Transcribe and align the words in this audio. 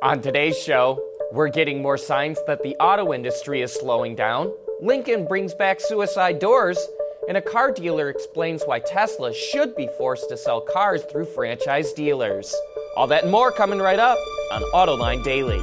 On 0.00 0.22
today's 0.22 0.56
show, 0.56 1.02
we're 1.32 1.48
getting 1.48 1.82
more 1.82 1.98
signs 1.98 2.38
that 2.46 2.62
the 2.62 2.76
auto 2.76 3.12
industry 3.12 3.62
is 3.62 3.72
slowing 3.72 4.14
down. 4.14 4.52
Lincoln 4.80 5.26
brings 5.26 5.54
back 5.54 5.80
suicide 5.80 6.38
doors, 6.38 6.78
and 7.26 7.36
a 7.36 7.42
car 7.42 7.72
dealer 7.72 8.08
explains 8.08 8.62
why 8.62 8.78
Tesla 8.78 9.34
should 9.34 9.74
be 9.74 9.88
forced 9.98 10.28
to 10.28 10.36
sell 10.36 10.60
cars 10.60 11.02
through 11.10 11.24
franchise 11.24 11.92
dealers. 11.94 12.54
All 12.96 13.08
that 13.08 13.24
and 13.24 13.32
more 13.32 13.50
coming 13.50 13.80
right 13.80 13.98
up 13.98 14.16
on 14.52 14.62
Autoline 14.72 15.24
Daily. 15.24 15.60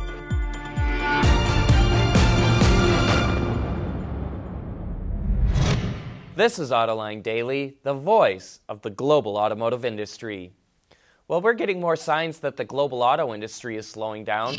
This 6.35 6.59
is 6.59 6.71
Autoline 6.71 7.23
Daily, 7.23 7.77
the 7.83 7.93
voice 7.93 8.59
of 8.67 8.81
the 8.81 8.89
global 8.89 9.37
automotive 9.37 9.85
industry. 9.85 10.51
Well, 11.27 11.41
we're 11.41 11.53
getting 11.53 11.79
more 11.79 11.95
signs 11.95 12.37
that 12.41 12.55
the 12.55 12.65
global 12.65 13.01
auto 13.01 13.33
industry 13.33 13.77
is 13.77 13.87
slowing 13.87 14.25
down. 14.25 14.57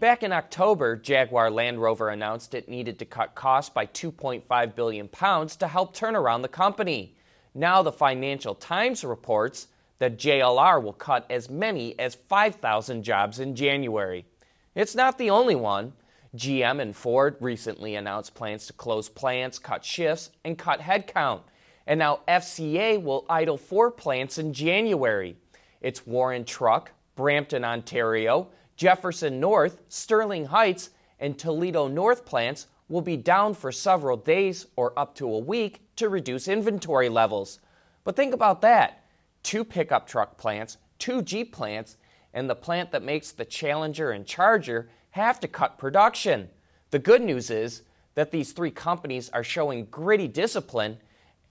Back 0.00 0.24
in 0.24 0.32
October, 0.32 0.96
Jaguar 0.96 1.48
Land 1.48 1.80
Rover 1.80 2.08
announced 2.08 2.54
it 2.54 2.68
needed 2.68 2.98
to 2.98 3.04
cut 3.04 3.36
costs 3.36 3.70
by 3.70 3.86
2.5 3.86 4.74
billion 4.74 5.06
pounds 5.06 5.54
to 5.54 5.68
help 5.68 5.94
turn 5.94 6.16
around 6.16 6.42
the 6.42 6.48
company. 6.48 7.14
Now 7.54 7.82
the 7.82 7.92
Financial 7.92 8.56
Times 8.56 9.04
reports 9.04 9.68
that 10.00 10.18
JLR 10.18 10.82
will 10.82 10.92
cut 10.92 11.24
as 11.30 11.48
many 11.48 11.96
as 12.00 12.16
5,000 12.16 13.04
jobs 13.04 13.38
in 13.38 13.54
January. 13.54 14.26
It's 14.74 14.96
not 14.96 15.18
the 15.18 15.30
only 15.30 15.54
one. 15.54 15.92
GM 16.34 16.82
and 16.82 16.96
Ford 16.96 17.36
recently 17.38 17.94
announced 17.94 18.34
plans 18.34 18.66
to 18.66 18.72
close 18.72 19.08
plants, 19.08 19.60
cut 19.60 19.84
shifts, 19.84 20.30
and 20.44 20.58
cut 20.58 20.80
headcount. 20.80 21.42
And 21.86 22.00
now 22.00 22.20
FCA 22.26 23.00
will 23.00 23.24
idle 23.30 23.56
four 23.56 23.92
plants 23.92 24.36
in 24.36 24.52
January. 24.52 25.36
It's 25.80 26.06
Warren 26.06 26.44
Truck, 26.44 26.92
Brampton, 27.14 27.64
Ontario, 27.64 28.48
Jefferson 28.76 29.40
North, 29.40 29.80
Sterling 29.88 30.46
Heights, 30.46 30.90
and 31.20 31.38
Toledo 31.38 31.88
North 31.88 32.24
plants 32.24 32.66
will 32.88 33.00
be 33.00 33.16
down 33.16 33.54
for 33.54 33.70
several 33.70 34.16
days 34.16 34.66
or 34.76 34.98
up 34.98 35.14
to 35.16 35.32
a 35.32 35.38
week 35.38 35.80
to 35.96 36.08
reduce 36.08 36.48
inventory 36.48 37.08
levels. 37.08 37.60
But 38.04 38.16
think 38.16 38.34
about 38.34 38.60
that 38.62 39.04
two 39.42 39.64
pickup 39.64 40.06
truck 40.06 40.36
plants, 40.36 40.78
two 40.98 41.22
Jeep 41.22 41.52
plants, 41.52 41.96
and 42.34 42.50
the 42.50 42.54
plant 42.54 42.90
that 42.92 43.02
makes 43.02 43.30
the 43.30 43.44
Challenger 43.44 44.10
and 44.10 44.26
Charger 44.26 44.90
have 45.10 45.40
to 45.40 45.48
cut 45.48 45.78
production. 45.78 46.48
The 46.90 46.98
good 46.98 47.22
news 47.22 47.50
is 47.50 47.82
that 48.14 48.30
these 48.30 48.52
three 48.52 48.70
companies 48.70 49.30
are 49.30 49.44
showing 49.44 49.86
gritty 49.86 50.28
discipline 50.28 50.98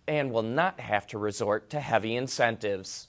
and 0.07 0.31
will 0.31 0.43
not 0.43 0.79
have 0.79 1.07
to 1.07 1.17
resort 1.17 1.69
to 1.69 1.79
heavy 1.79 2.15
incentives. 2.15 3.07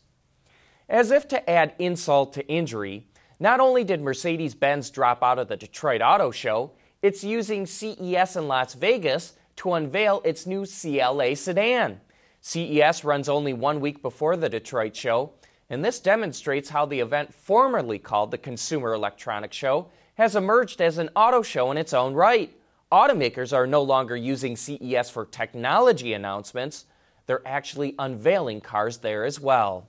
As 0.89 1.11
if 1.11 1.28
to 1.28 1.50
add 1.50 1.75
insult 1.78 2.33
to 2.33 2.48
injury, 2.48 3.06
not 3.39 3.61
only 3.61 3.84
did 3.84 4.00
Mercedes 4.00 4.55
Benz 4.55 4.89
drop 4.89 5.22
out 5.22 5.39
of 5.39 5.48
the 5.48 5.56
Detroit 5.56 6.00
Auto 6.00 6.31
Show, 6.31 6.72
it's 7.03 7.22
using 7.22 7.67
CES 7.67 8.36
in 8.36 8.48
Las 8.48 8.72
Vegas 8.72 9.34
to 9.56 9.75
unveil 9.75 10.22
its 10.25 10.47
new 10.47 10.64
CLA 10.64 11.36
sedan. 11.36 12.00
CES 12.41 13.05
runs 13.05 13.28
only 13.28 13.53
one 13.53 13.81
week 13.81 14.00
before 14.00 14.36
the 14.36 14.48
Detroit 14.48 14.97
show, 14.97 15.33
and 15.69 15.84
this 15.84 16.00
demonstrates 16.00 16.70
how 16.70 16.86
the 16.86 17.00
event 17.00 17.34
formerly 17.34 17.98
called 17.98 18.31
the 18.31 18.39
Consumer 18.39 18.94
Electronics 18.94 19.56
Show 19.56 19.89
has 20.14 20.36
emerged 20.36 20.81
as 20.81 20.97
an 20.97 21.11
auto 21.14 21.42
show 21.42 21.70
in 21.70 21.77
its 21.77 21.92
own 21.92 22.14
right. 22.14 22.50
Automakers 22.91 23.53
are 23.53 23.66
no 23.66 23.83
longer 23.83 24.16
using 24.16 24.56
CES 24.56 25.11
for 25.11 25.27
technology 25.27 26.14
announcements, 26.14 26.86
they're 27.27 27.47
actually 27.47 27.94
unveiling 27.98 28.62
cars 28.62 28.98
there 28.98 29.27
as 29.27 29.39
well. 29.39 29.86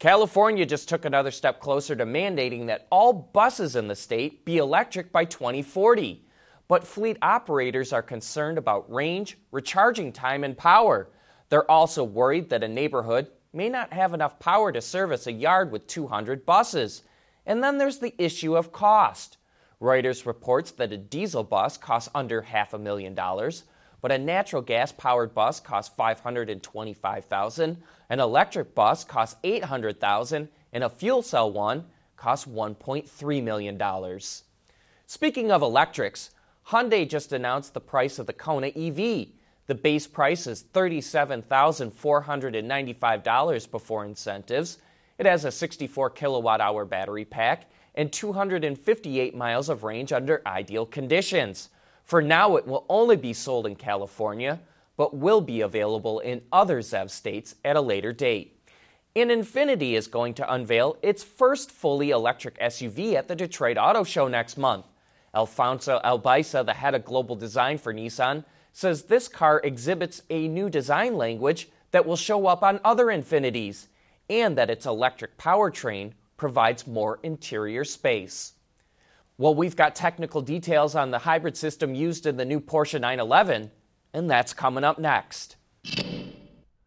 California 0.00 0.64
just 0.64 0.88
took 0.88 1.04
another 1.04 1.30
step 1.30 1.60
closer 1.60 1.94
to 1.94 2.06
mandating 2.06 2.66
that 2.66 2.86
all 2.90 3.12
buses 3.12 3.76
in 3.76 3.86
the 3.86 3.94
state 3.94 4.46
be 4.46 4.56
electric 4.56 5.12
by 5.12 5.26
2040. 5.26 6.24
But 6.68 6.86
fleet 6.86 7.18
operators 7.20 7.92
are 7.92 8.02
concerned 8.02 8.56
about 8.56 8.90
range, 8.90 9.36
recharging 9.52 10.10
time, 10.10 10.42
and 10.42 10.56
power. 10.56 11.10
They're 11.50 11.70
also 11.70 12.02
worried 12.02 12.48
that 12.48 12.64
a 12.64 12.68
neighborhood 12.68 13.28
may 13.52 13.68
not 13.68 13.92
have 13.92 14.14
enough 14.14 14.38
power 14.38 14.72
to 14.72 14.80
service 14.80 15.26
a 15.26 15.32
yard 15.32 15.70
with 15.70 15.86
200 15.86 16.46
buses. 16.46 17.02
And 17.44 17.62
then 17.62 17.76
there's 17.76 17.98
the 17.98 18.14
issue 18.16 18.56
of 18.56 18.72
cost. 18.72 19.36
Reuters 19.82 20.24
reports 20.24 20.70
that 20.72 20.92
a 20.92 20.96
diesel 20.96 21.44
bus 21.44 21.76
costs 21.76 22.08
under 22.14 22.40
half 22.40 22.72
a 22.72 22.78
million 22.78 23.14
dollars, 23.14 23.64
but 24.00 24.12
a 24.12 24.18
natural 24.18 24.62
gas 24.62 24.92
powered 24.92 25.34
bus 25.34 25.58
costs 25.60 25.92
525,000, 25.96 27.82
an 28.08 28.20
electric 28.20 28.74
bus 28.74 29.04
costs 29.04 29.36
800,000, 29.44 30.48
and 30.72 30.84
a 30.84 30.88
fuel 30.88 31.20
cell 31.22 31.50
one 31.50 31.84
costs 32.16 32.46
1.3 32.46 33.42
million 33.42 33.76
dollars. 33.76 34.44
Speaking 35.06 35.50
of 35.50 35.62
electrics, 35.62 36.30
Hyundai 36.68 37.08
just 37.08 37.32
announced 37.32 37.74
the 37.74 37.80
price 37.80 38.20
of 38.20 38.26
the 38.26 38.32
Kona 38.32 38.68
EV. 38.68 39.26
The 39.66 39.74
base 39.74 40.06
price 40.06 40.46
is 40.46 40.62
$37,495 40.72 43.70
before 43.70 44.04
incentives. 44.04 44.78
It 45.18 45.26
has 45.26 45.44
a 45.44 45.50
64 45.50 46.10
kilowatt 46.10 46.60
hour 46.60 46.84
battery 46.84 47.24
pack 47.24 47.68
and 47.94 48.12
258 48.12 49.34
miles 49.34 49.68
of 49.68 49.82
range 49.82 50.12
under 50.12 50.42
ideal 50.46 50.86
conditions. 50.86 51.70
For 52.10 52.20
now, 52.20 52.56
it 52.56 52.66
will 52.66 52.84
only 52.88 53.14
be 53.14 53.32
sold 53.32 53.68
in 53.68 53.76
California, 53.76 54.58
but 54.96 55.16
will 55.16 55.40
be 55.40 55.60
available 55.60 56.18
in 56.18 56.42
other 56.50 56.80
ZEV 56.80 57.08
states 57.08 57.54
at 57.64 57.76
a 57.76 57.80
later 57.80 58.12
date. 58.12 58.68
And 59.14 59.30
Infiniti 59.30 59.92
is 59.92 60.08
going 60.08 60.34
to 60.34 60.52
unveil 60.52 60.96
its 61.02 61.22
first 61.22 61.70
fully 61.70 62.10
electric 62.10 62.58
SUV 62.58 63.14
at 63.14 63.28
the 63.28 63.36
Detroit 63.36 63.76
Auto 63.78 64.02
Show 64.02 64.26
next 64.26 64.58
month. 64.58 64.86
Alfonso 65.32 66.00
Albaisa, 66.04 66.66
the 66.66 66.74
head 66.74 66.96
of 66.96 67.04
global 67.04 67.36
design 67.36 67.78
for 67.78 67.94
Nissan, 67.94 68.44
says 68.72 69.04
this 69.04 69.28
car 69.28 69.60
exhibits 69.62 70.22
a 70.30 70.48
new 70.48 70.68
design 70.68 71.16
language 71.16 71.68
that 71.92 72.04
will 72.04 72.16
show 72.16 72.48
up 72.48 72.64
on 72.64 72.80
other 72.84 73.06
Infinitis, 73.06 73.86
and 74.28 74.58
that 74.58 74.68
its 74.68 74.84
electric 74.84 75.38
powertrain 75.38 76.14
provides 76.36 76.88
more 76.88 77.20
interior 77.22 77.84
space. 77.84 78.54
Well, 79.40 79.54
we've 79.54 79.74
got 79.74 79.94
technical 79.94 80.42
details 80.42 80.94
on 80.94 81.12
the 81.12 81.20
hybrid 81.20 81.56
system 81.56 81.94
used 81.94 82.26
in 82.26 82.36
the 82.36 82.44
new 82.44 82.60
Porsche 82.60 83.00
911, 83.00 83.70
and 84.12 84.30
that's 84.30 84.52
coming 84.52 84.84
up 84.84 84.98
next. 84.98 85.56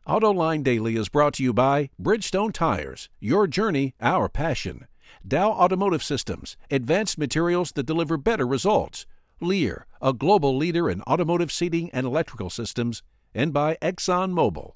AutoLine 0.08 0.64
Daily 0.64 0.96
is 0.96 1.10
brought 1.10 1.34
to 1.34 1.44
you 1.44 1.52
by 1.52 1.90
Bridgestone 2.00 2.54
Tires, 2.54 3.10
your 3.20 3.48
journey, 3.48 3.96
our 4.00 4.30
passion. 4.30 4.86
Dow 5.28 5.50
Automotive 5.50 6.04
Systems, 6.04 6.56
advanced 6.70 7.18
materials 7.18 7.72
that 7.72 7.88
deliver 7.88 8.18
better 8.18 8.46
results. 8.46 9.08
Lear, 9.42 9.88
a 10.00 10.14
global 10.14 10.56
leader 10.56 10.92
in 10.92 11.02
automotive 11.08 11.52
seating 11.52 11.90
and 11.90 12.06
electrical 12.06 12.52
systems, 12.52 13.02
and 13.34 13.52
by 13.52 13.78
ExxonMobil. 13.82 14.74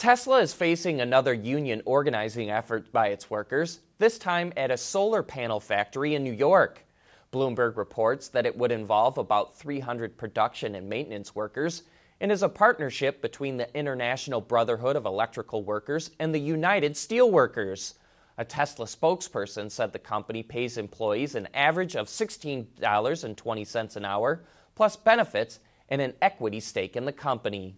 Tesla 0.00 0.40
is 0.40 0.54
facing 0.54 1.02
another 1.02 1.34
union 1.34 1.82
organizing 1.84 2.48
effort 2.50 2.90
by 2.90 3.08
its 3.08 3.28
workers, 3.28 3.80
this 3.98 4.16
time 4.16 4.50
at 4.56 4.70
a 4.70 4.76
solar 4.78 5.22
panel 5.22 5.60
factory 5.60 6.14
in 6.14 6.24
New 6.24 6.32
York. 6.32 6.86
Bloomberg 7.30 7.76
reports 7.76 8.28
that 8.28 8.46
it 8.46 8.56
would 8.56 8.72
involve 8.72 9.18
about 9.18 9.58
300 9.58 10.16
production 10.16 10.74
and 10.74 10.88
maintenance 10.88 11.34
workers 11.34 11.82
and 12.18 12.32
is 12.32 12.42
a 12.42 12.48
partnership 12.48 13.20
between 13.20 13.58
the 13.58 13.76
International 13.76 14.40
Brotherhood 14.40 14.96
of 14.96 15.04
Electrical 15.04 15.64
Workers 15.64 16.12
and 16.18 16.34
the 16.34 16.40
United 16.40 16.94
Steelworkers. 16.94 17.92
A 18.38 18.44
Tesla 18.46 18.86
spokesperson 18.86 19.70
said 19.70 19.92
the 19.92 19.98
company 19.98 20.42
pays 20.42 20.78
employees 20.78 21.34
an 21.34 21.46
average 21.52 21.94
of 21.94 22.06
$16.20 22.06 23.96
an 23.96 24.04
hour, 24.06 24.44
plus 24.74 24.96
benefits 24.96 25.60
and 25.90 26.00
an 26.00 26.14
equity 26.22 26.60
stake 26.60 26.96
in 26.96 27.04
the 27.04 27.12
company. 27.12 27.76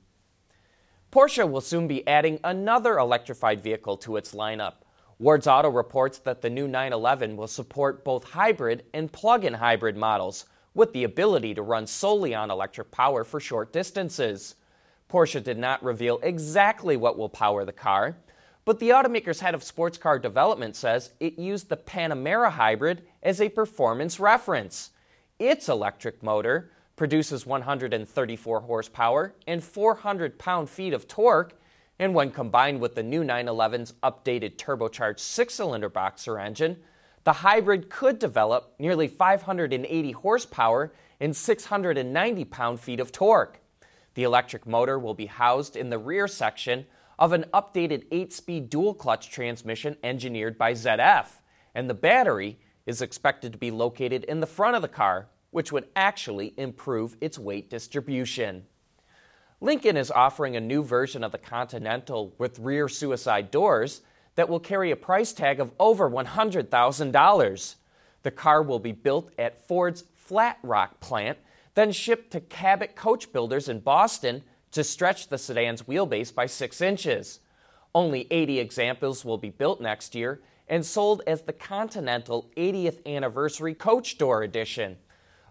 Porsche 1.13 1.49
will 1.49 1.61
soon 1.61 1.87
be 1.87 2.09
adding 2.09 2.41
another 2.43 2.97
electrified 2.97 3.61
vehicle 3.61 3.99
to 3.99 4.17
its 4.17 4.35
lineup. 4.35 4.77
Wards 5.19 5.47
Auto 5.47 5.69
reports 5.69 6.17
that 6.21 6.41
the 6.41 6.49
new 6.49 6.67
911 6.67 7.37
will 7.37 7.47
support 7.47 8.03
both 8.03 8.25
hybrid 8.25 8.85
and 8.95 9.13
plug 9.13 9.45
in 9.45 9.53
hybrid 9.53 9.95
models, 9.95 10.47
with 10.73 10.95
the 10.95 11.05
ability 11.05 11.53
to 11.53 11.61
run 11.61 11.87
solely 11.87 12.35
on 12.35 12.51
electric 12.51 12.91
power 12.91 13.25
for 13.25 13.41
short 13.41 13.75
distances. 13.75 14.55
Porsche 15.11 15.45
did 15.45 15.59
not 15.59 15.85
reveal 15.85 16.19
exactly 16.23 16.97
what 16.97 17.19
will 17.19 17.29
power 17.29 17.67
the 17.67 17.73
car, 17.73 18.17
but 18.65 18.79
the 18.79 18.89
automaker's 18.89 19.41
head 19.41 19.55
of 19.55 19.63
sports 19.63 19.99
car 19.99 20.19
development 20.19 20.77
says 20.77 21.13
it 21.21 21.39
used 21.39 21.69
the 21.69 21.77
Panamera 21.77 22.53
hybrid 22.53 23.03
as 23.23 23.39
a 23.39 23.51
performance 23.51 24.19
reference. 24.19 24.93
Its 25.39 25.69
electric 25.69 26.23
motor 26.23 26.71
produces 26.97 27.47
134 27.47 28.61
horsepower 28.61 29.35
and 29.47 29.63
400 29.63 30.39
pound 30.39 30.69
feet 30.69 30.93
of 30.93 31.09
torque, 31.09 31.55
and 31.99 32.15
when 32.15 32.31
combined 32.31 32.81
with 32.81 32.95
the 32.95 33.03
new 33.03 33.23
911's 33.23 33.93
updated 34.03 34.57
turbocharged 34.57 35.21
six 35.21 35.55
cylinder 35.55 35.89
boxer 35.89 36.39
engine, 36.39 36.77
the 37.25 37.33
hybrid 37.33 37.89
could 37.89 38.19
develop 38.19 38.75
nearly 38.79 39.07
580 39.07 40.13
horsepower 40.13 40.93
and 41.21 41.37
690 41.37 42.45
pound 42.47 42.81
feet 42.81 43.01
of 43.01 43.13
torque. 43.13 43.61
The 44.15 44.25
electric 44.25 44.67
motor 44.67 44.99
will 44.99 45.15
be 45.15 45.27
housed 45.27 45.77
in 45.77 45.91
the 45.91 45.99
rear 45.99 46.27
section 46.27 46.87
of 47.19 47.33
an 47.33 47.45
updated 47.55 48.05
8 48.11 48.33
speed 48.33 48.71
dual 48.71 48.95
clutch 48.95 49.31
transmission 49.31 49.97
engineered 50.03 50.59
by 50.59 50.73
ZF. 50.73 51.27
and 51.75 51.89
the 51.89 51.95
battery 51.95 52.59
is 52.85 53.01
expected 53.01 53.53
to 53.53 53.59
be 53.59 53.71
located 53.71 54.25
in 54.25 54.41
the 54.41 54.47
front 54.47 54.77
of 54.77 54.83
the 54.83 54.89
car, 54.89 55.29
which 55.53 55.71
would 55.71 55.87
actually 55.95 56.53
improve 56.57 57.17
its 57.21 57.39
weight 57.39 57.71
distribution. 57.71 58.65
Lincoln 59.61 59.97
is 59.97 60.11
offering 60.11 60.57
a 60.57 60.61
new 60.61 60.83
version 60.83 61.23
of 61.23 61.31
the 61.31 61.39
Continental 61.39 62.35
with 62.37 62.59
rear 62.59 62.89
suicide 62.89 63.53
doors 63.53 64.01
that 64.35 64.49
will 64.49 64.59
carry 64.59 64.91
a 64.91 64.97
price 64.97 65.33
tag 65.33 65.61
of 65.61 65.71
over 65.79 66.11
$100,000. 66.11 67.75
The 68.25 68.31
car 68.31 68.63
will 68.63 68.81
be 68.81 68.93
built 68.93 69.31
at 69.39 69.67
Ford's 69.69 70.03
Flat 70.15 70.59
Rock 70.63 70.99
plant, 70.99 71.39
then 71.75 71.93
shipped 71.93 72.33
to 72.33 72.41
Cabot 72.41 72.97
Coach 72.97 73.33
Builders 73.33 73.69
in 73.69 73.81
Boston 73.81 74.43
to 74.73 74.83
stretch 74.83 75.29
the 75.29 75.39
sedan's 75.39 75.83
wheelbase 75.83 76.35
by 76.35 76.47
6 76.47 76.81
inches. 76.81 77.41
Only 77.95 78.27
80 78.31 78.59
examples 78.59 79.25
will 79.25 79.39
be 79.39 79.51
built 79.51 79.81
next 79.81 80.15
year 80.15 80.41
and 80.67 80.85
sold 80.85 81.23
as 81.27 81.43
the 81.43 81.53
Continental 81.53 82.51
80th 82.57 83.05
Anniversary 83.07 83.75
Coach 83.75 84.17
Door 84.17 84.45
Edition. 84.45 84.97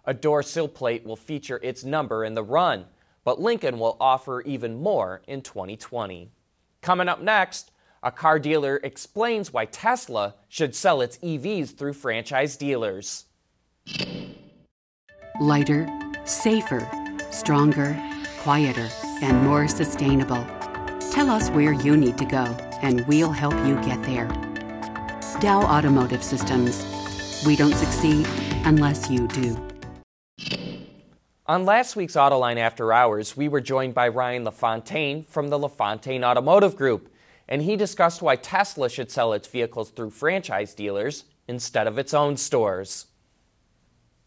A 0.06 0.13
door 0.13 0.42
sill 0.42 0.68
plate 0.68 1.06
will 1.06 1.15
feature 1.15 1.59
its 1.62 1.83
number 1.83 2.25
in 2.25 2.33
the 2.33 2.44
run, 2.44 2.86
but 3.24 3.39
Lincoln 3.39 3.77
will 3.77 3.98
offer 4.00 4.42
even 4.42 4.81
more 4.81 5.21
in 5.27 5.42
2020. 5.42 6.31
Coming 6.81 7.07
up 7.07 7.21
next, 7.21 7.71
a 8.01 8.12
car 8.12 8.39
dealer 8.39 8.80
explains 8.83 9.53
why 9.53 9.65
Tesla 9.65 10.36
should 10.50 10.75
sell 10.75 11.01
its 11.01 11.18
EVs 11.19 11.77
through 11.77 11.94
franchise 11.94 12.57
dealers. 12.57 13.25
Lighter, 15.39 15.88
safer, 16.24 16.89
stronger, 17.30 18.01
quieter, 18.39 18.89
and 19.21 19.44
more 19.44 19.68
sustainable. 19.68 20.44
Tell 21.12 21.30
us 21.30 21.50
where 21.51 21.74
you 21.74 21.95
need 21.95 22.18
to 22.18 22.25
go, 22.25 22.45
and 22.81 23.06
we'll 23.07 23.31
help 23.31 23.53
you 23.68 23.75
get 23.81 24.01
there. 24.03 24.27
Dow 25.39 25.62
Automotive 25.62 26.24
Systems. 26.24 26.83
We 27.45 27.56
don't 27.56 27.75
succeed 27.75 28.27
unless 28.65 29.09
you 29.09 29.27
do. 29.27 29.70
On 31.51 31.65
last 31.65 31.98
week's 31.98 32.13
Autoline 32.13 32.56
After 32.56 32.94
Hours, 32.94 33.36
we 33.36 33.50
were 33.50 33.59
joined 33.59 33.94
by 33.94 34.07
Ryan 34.07 34.45
LaFontaine 34.45 35.25
from 35.25 35.50
the 35.50 35.59
LaFontaine 35.59 36.24
Automotive 36.24 36.77
Group 36.77 37.13
and 37.50 37.62
he 37.62 37.75
discussed 37.75 38.21
why 38.21 38.38
Tesla 38.38 38.89
should 38.89 39.12
sell 39.12 39.33
its 39.33 39.50
vehicles 39.50 39.89
through 39.89 40.12
franchise 40.12 40.74
dealers 40.74 41.25
instead 41.50 41.88
of 41.88 41.98
its 41.98 42.13
own 42.13 42.38
stores. 42.38 43.07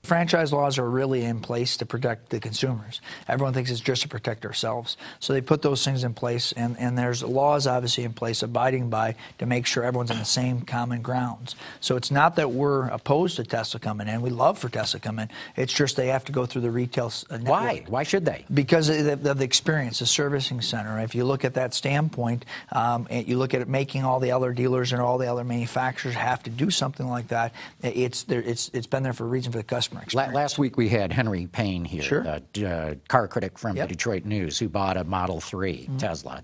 Franchise 0.05 0.53
laws 0.53 0.79
are 0.79 0.89
really 0.89 1.25
in 1.25 1.41
place 1.41 1.79
to 1.79 1.87
protect 1.87 2.29
the 2.29 2.39
consumers. 2.39 3.01
Everyone 3.27 3.55
thinks 3.55 3.71
it's 3.71 3.81
just 3.81 4.03
to 4.03 4.09
protect 4.09 4.45
ourselves. 4.45 4.99
So 5.19 5.33
they 5.33 5.41
put 5.41 5.62
those 5.62 5.83
things 5.83 6.05
in 6.05 6.12
place, 6.12 6.53
and, 6.53 6.79
and 6.79 6.99
there's 6.99 7.23
laws 7.23 7.67
obviously 7.67 8.05
in 8.05 8.12
place 8.12 8.43
abiding 8.43 8.91
by 8.91 9.15
to 9.39 9.47
make 9.47 9.65
sure 9.65 9.83
everyone's 9.83 10.11
on 10.11 10.19
the 10.19 10.27
same 10.27 10.61
common 10.61 11.01
grounds. 11.01 11.56
So 11.81 11.97
it's 11.97 12.11
not 12.11 12.37
that 12.37 12.51
we're 12.51 12.89
opposed 12.89 13.37
to 13.37 13.45
Tesla 13.45 13.81
coming 13.81 14.06
in. 14.06 14.21
We 14.21 14.29
love 14.29 14.59
for 14.59 14.69
Tesla 14.69 15.01
come 15.01 15.19
in. 15.19 15.31
It's 15.56 15.73
just 15.73 15.97
they 15.97 16.09
have 16.09 16.27
to 16.27 16.33
go 16.33 16.45
through 16.45 16.62
the 16.62 16.71
retail 16.71 17.11
uh, 17.31 17.39
network. 17.39 17.49
Why? 17.49 17.85
Why 17.89 18.03
should 18.03 18.27
they? 18.27 18.45
Because 18.53 18.91
of 18.91 19.23
the, 19.23 19.31
of 19.31 19.39
the 19.39 19.45
experience, 19.45 20.00
the 20.00 20.07
servicing 20.07 20.61
center. 20.61 21.00
If 21.00 21.15
you 21.15 21.25
look 21.25 21.47
at 21.47 21.55
that 21.55 21.73
standpoint, 21.73 22.45
um, 22.73 23.09
you 23.11 23.39
look 23.39 23.55
at 23.55 23.62
it 23.62 23.69
making 23.69 24.05
all 24.05 24.21
the 24.21 24.33
other 24.33 24.53
dealers 24.53 24.93
and 24.93 25.00
all 25.00 25.17
the 25.17 25.33
other 25.33 25.45
manufacturers 25.45 26.15
have 26.15 26.43
to 26.43 26.50
do 26.50 26.71
something 26.71 27.09
like 27.09 27.29
that. 27.29 27.55
It's, 27.83 28.25
there, 28.25 28.43
it's, 28.43 28.71
it's 28.75 28.87
been 28.87 29.03
there 29.03 29.15
for 29.15 29.25
a 29.25 29.29
reason 29.29 29.50
for 29.50 29.59
the 29.59 29.65
customer 29.65 29.94
customer 30.00 30.02
experience. 30.05 30.35
Last 30.35 30.58
week 30.58 30.76
we 30.76 30.88
had 30.88 31.12
Henry 31.12 31.46
Payne 31.46 31.85
here, 31.85 32.02
sure. 32.02 32.41
the 32.52 32.67
uh, 32.67 32.94
car 33.08 33.29
critic 33.29 33.58
from 33.58 33.76
yep. 33.76 33.88
the 33.88 33.94
Detroit 33.94 34.25
News, 34.25 34.58
who 34.58 34.69
bought 34.69 34.96
a 34.96 35.05
Model 35.05 35.41
3 35.41 35.73
mm-hmm. 35.73 35.96
Tesla. 35.96 36.43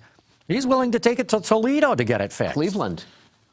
He's 0.49 0.67
willing 0.67 0.91
to 0.93 0.99
take 0.99 1.19
it 1.19 1.29
to 1.29 1.41
Toledo 1.41 1.95
to 1.95 2.05
get 2.05 2.21
it 2.21 2.33
fixed. 2.33 2.55
Cleveland. 2.55 3.05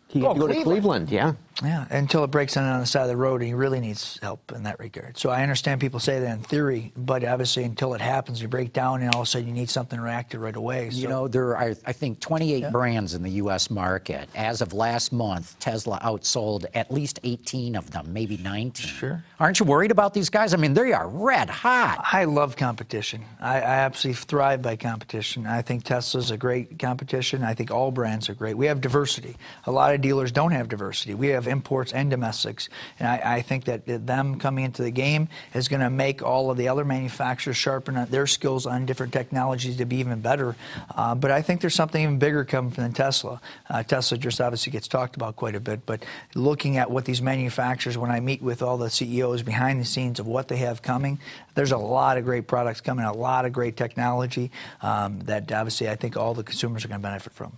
He 0.07 0.19
oh, 0.23 0.33
go 0.33 0.47
Cleveland. 0.47 0.55
to 0.55 0.63
Cleveland, 0.63 1.09
yeah. 1.09 1.33
Yeah, 1.63 1.86
until 1.89 2.24
it 2.24 2.27
breaks 2.27 2.54
down 2.54 2.65
on 2.65 2.80
the 2.80 2.86
side 2.86 3.04
of 3.04 3.07
the 3.07 3.18
road, 3.18 3.42
and 3.42 3.48
he 3.48 3.54
really 3.54 3.80
needs 3.80 4.19
help 4.21 4.51
in 4.51 4.63
that 4.63 4.80
regard. 4.80 5.18
So 5.18 5.30
I 5.30 5.42
understand 5.42 5.81
people 5.81 6.00
say 6.00 6.19
that 6.19 6.31
in 6.31 6.44
theory, 6.44 6.92
but 6.95 7.24
obviously 7.24 7.63
until 7.63 7.94
it 7.94 8.01
happens, 8.01 8.42
you 8.42 8.48
break 8.48 8.74
down, 8.74 9.01
and 9.01 9.13
all 9.13 9.21
of 9.21 9.27
a 9.27 9.30
sudden 9.30 9.48
you 9.48 9.54
need 9.54 9.69
something 9.69 10.00
reacted 10.00 10.39
right 10.39 10.56
away. 10.56 10.89
So. 10.89 10.98
You 10.98 11.07
know, 11.07 11.27
there 11.27 11.57
are, 11.57 11.75
I 11.86 11.94
think, 11.94 12.19
28 12.19 12.62
yeah. 12.62 12.69
brands 12.69 13.13
in 13.13 13.24
the 13.24 13.31
U.S. 13.31 13.69
market. 13.69 14.30
As 14.36 14.62
of 14.62 14.74
last 14.74 15.12
month, 15.12 15.57
Tesla 15.59 16.00
outsold 16.04 16.65
at 16.74 16.92
least 16.92 17.19
18 17.24 17.75
of 17.75 17.89
them, 17.92 18.13
maybe 18.13 18.38
19. 18.38 18.74
Sure. 18.74 19.24
Aren't 19.39 19.60
you 19.60 19.65
worried 19.65 19.92
about 19.92 20.13
these 20.13 20.30
guys? 20.30 20.53
I 20.53 20.57
mean, 20.57 20.74
they 20.74 20.94
are 20.94 21.07
red 21.07 21.50
hot. 21.50 22.03
I 22.12 22.25
love 22.25 22.56
competition. 22.56 23.24
I, 23.39 23.57
I 23.57 23.77
absolutely 23.88 24.21
thrive 24.21 24.62
by 24.62 24.75
competition. 24.75 25.48
I 25.48 25.62
think 25.62 25.83
Tesla's 25.83 26.31
a 26.31 26.38
great 26.38 26.80
competition. 26.80 27.44
I 27.44 27.53
think 27.53 27.71
all 27.71 27.92
brands 27.92 28.30
are 28.30 28.33
great. 28.33 28.56
We 28.56 28.68
have 28.68 28.81
diversity. 28.81 29.36
A 29.65 29.71
lot 29.71 29.94
of 29.94 30.01
dealers 30.01 30.31
don't 30.31 30.51
have 30.51 30.69
diversity. 30.69 31.13
We 31.13 31.30
have 31.30 31.46
imports 31.47 31.91
and 31.94 32.09
domestics. 32.09 32.69
And 32.99 33.07
I, 33.07 33.38
I 33.38 33.41
think 33.41 33.65
that 33.65 33.85
them 33.85 34.39
coming 34.39 34.65
into 34.65 34.83
the 34.83 34.91
game 34.91 35.29
is 35.53 35.67
going 35.67 35.81
to 35.81 35.89
make 35.89 36.21
all 36.21 36.51
of 36.51 36.57
the 36.57 36.67
other 36.67 36.85
manufacturers 36.85 37.57
sharpen 37.57 38.05
their 38.09 38.27
skills 38.27 38.65
on 38.65 38.85
different 38.85 39.13
technologies 39.13 39.77
to 39.77 39.85
be 39.85 39.97
even 39.97 40.21
better. 40.21 40.55
Uh, 40.95 41.15
but 41.15 41.31
I 41.31 41.41
think 41.41 41.61
there's 41.61 41.75
something 41.75 42.01
even 42.01 42.19
bigger 42.19 42.45
coming 42.45 42.71
from 42.71 42.94
Tesla. 42.94 43.41
Uh, 43.69 43.83
Tesla 43.83 44.17
just 44.17 44.39
obviously 44.41 44.71
gets 44.71 44.88
talked 44.88 45.15
about 45.15 45.35
quite 45.35 45.55
a 45.55 45.59
bit, 45.59 45.85
but 45.85 46.05
looking 46.35 46.77
at 46.77 46.91
what 46.91 47.05
these 47.05 47.21
manufacturers, 47.21 47.97
when 47.97 48.11
I 48.11 48.19
meet 48.19 48.41
with 48.41 48.61
all 48.61 48.77
the 48.77 48.89
CEOs 48.89 49.43
behind 49.43 49.79
the 49.79 49.85
scenes 49.85 50.19
of 50.19 50.27
what 50.27 50.47
they 50.47 50.57
have 50.57 50.81
coming, 50.81 51.19
there's 51.55 51.71
a 51.71 51.77
lot 51.77 52.17
of 52.17 52.25
great 52.25 52.47
products 52.47 52.81
coming, 52.81 53.05
a 53.05 53.13
lot 53.13 53.45
of 53.45 53.53
great 53.53 53.77
technology 53.77 54.51
um, 54.81 55.19
that 55.21 55.51
obviously 55.51 55.89
I 55.89 55.95
think 55.95 56.17
all 56.17 56.33
the 56.33 56.43
consumers 56.43 56.85
are 56.85 56.88
going 56.88 57.01
to 57.01 57.03
benefit 57.03 57.33
from. 57.33 57.57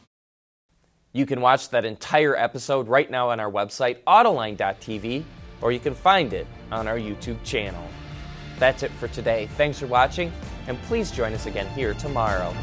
You 1.12 1.26
can 1.26 1.42
watch 1.42 1.70
that 1.70 1.86
entire 1.86 2.36
episode 2.36 2.88
right 2.88 3.10
now 3.10 3.32
on 3.32 3.40
our 3.40 3.52
website, 3.52 3.98
Autoline.tv, 4.06 5.24
or 5.62 5.72
you 5.72 5.80
can 5.80 5.96
find 5.96 6.34
it 6.34 6.46
on 6.72 6.88
our 6.88 6.98
YouTube 6.98 7.44
channel. 7.44 7.84
That's 8.60 8.84
it 8.84 8.92
for 8.92 9.08
today. 9.08 9.48
Thanks 9.58 9.80
for 9.80 9.88
watching, 9.88 10.32
and 10.68 10.80
please 10.84 11.10
join 11.10 11.34
us 11.34 11.48
again 11.48 11.68
here 11.70 11.96
tomorrow. 11.96 12.54